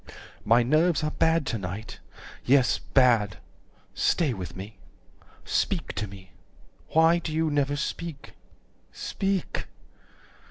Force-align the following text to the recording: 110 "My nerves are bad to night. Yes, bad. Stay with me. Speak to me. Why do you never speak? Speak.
110 0.45 0.49
"My 0.49 0.63
nerves 0.63 1.03
are 1.03 1.11
bad 1.11 1.45
to 1.45 1.59
night. 1.59 1.99
Yes, 2.43 2.79
bad. 2.79 3.37
Stay 3.93 4.33
with 4.33 4.55
me. 4.55 4.79
Speak 5.45 5.93
to 5.93 6.07
me. 6.07 6.31
Why 6.87 7.19
do 7.19 7.31
you 7.31 7.51
never 7.51 7.75
speak? 7.75 8.33
Speak. 8.91 9.67